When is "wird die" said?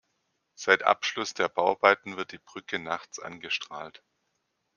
2.17-2.39